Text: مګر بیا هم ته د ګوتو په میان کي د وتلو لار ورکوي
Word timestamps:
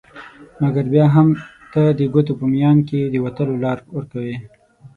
مګر 0.61 0.85
بیا 0.93 1.05
هم 1.15 1.27
ته 1.73 1.81
د 1.97 2.01
ګوتو 2.13 2.33
په 2.39 2.45
میان 2.53 2.77
کي 2.87 2.99
د 3.09 3.15
وتلو 3.25 3.55
لار 3.63 3.77
ورکوي 3.95 4.37